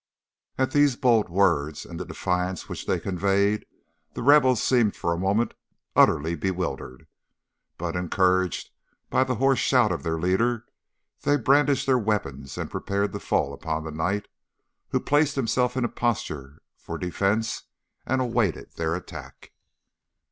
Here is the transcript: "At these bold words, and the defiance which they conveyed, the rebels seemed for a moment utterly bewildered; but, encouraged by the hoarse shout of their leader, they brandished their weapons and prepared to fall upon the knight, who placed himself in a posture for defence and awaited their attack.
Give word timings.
"At 0.57 0.71
these 0.71 0.95
bold 0.95 1.29
words, 1.29 1.85
and 1.85 1.99
the 1.99 2.05
defiance 2.05 2.67
which 2.67 2.87
they 2.87 2.99
conveyed, 2.99 3.67
the 4.13 4.23
rebels 4.23 4.63
seemed 4.63 4.95
for 4.95 5.13
a 5.13 5.17
moment 5.19 5.53
utterly 5.95 6.33
bewildered; 6.33 7.05
but, 7.77 7.95
encouraged 7.95 8.71
by 9.11 9.23
the 9.23 9.35
hoarse 9.35 9.59
shout 9.59 9.91
of 9.91 10.01
their 10.01 10.17
leader, 10.19 10.65
they 11.21 11.37
brandished 11.37 11.85
their 11.85 11.99
weapons 11.99 12.57
and 12.57 12.71
prepared 12.71 13.11
to 13.13 13.19
fall 13.19 13.53
upon 13.53 13.83
the 13.83 13.91
knight, 13.91 14.27
who 14.89 14.99
placed 14.99 15.35
himself 15.35 15.77
in 15.77 15.85
a 15.85 15.87
posture 15.87 16.63
for 16.75 16.97
defence 16.97 17.65
and 18.03 18.21
awaited 18.21 18.71
their 18.77 18.95
attack. 18.95 19.51